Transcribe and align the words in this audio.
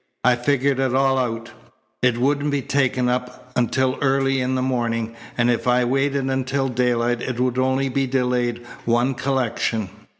I 0.23 0.35
figured 0.35 0.79
it 0.79 0.95
all 0.95 1.19
out. 1.19 1.51
It 2.01 2.17
wouldn't 2.17 2.49
be 2.49 2.63
taken 2.63 3.07
up 3.07 3.51
until 3.55 3.99
early 4.01 4.41
in 4.41 4.55
the 4.55 4.63
morning, 4.63 5.15
and 5.37 5.47
if 5.51 5.67
I 5.67 5.85
waited 5.85 6.25
until 6.27 6.69
daylight 6.69 7.21
it 7.21 7.39
would 7.39 7.59
only 7.59 7.87
be 7.87 8.07
delayed 8.07 8.65
one 8.85 9.13
collection. 9.13 9.91